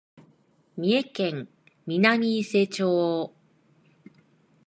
[0.77, 1.47] 三重県
[1.85, 3.35] 南伊勢町